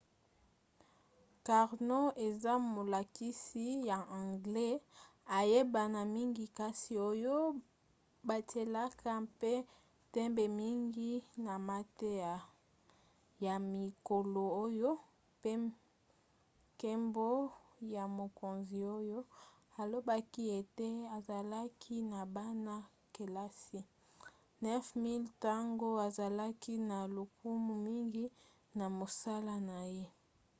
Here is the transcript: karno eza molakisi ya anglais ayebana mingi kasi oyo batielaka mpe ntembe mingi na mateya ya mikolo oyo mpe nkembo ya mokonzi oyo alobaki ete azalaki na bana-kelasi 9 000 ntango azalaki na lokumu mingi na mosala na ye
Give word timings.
karno 1.47 2.01
eza 2.27 2.53
molakisi 2.75 3.63
ya 3.89 3.97
anglais 4.19 4.79
ayebana 5.39 6.01
mingi 6.15 6.45
kasi 6.57 6.91
oyo 7.09 7.37
batielaka 8.27 9.11
mpe 9.27 9.53
ntembe 10.07 10.45
mingi 10.61 11.11
na 11.45 11.53
mateya 11.69 12.33
ya 13.45 13.55
mikolo 13.73 14.43
oyo 14.63 14.91
mpe 15.39 15.51
nkembo 15.63 17.29
ya 17.95 18.03
mokonzi 18.17 18.79
oyo 18.97 19.19
alobaki 19.81 20.43
ete 20.59 20.87
azalaki 21.17 21.95
na 22.11 22.21
bana-kelasi 22.35 23.79
9 24.63 24.77
000 24.95 25.33
ntango 25.33 25.87
azalaki 26.07 26.73
na 26.89 26.97
lokumu 27.15 27.73
mingi 27.87 28.25
na 28.77 28.85
mosala 28.97 29.55
na 29.69 29.81
ye 29.97 30.07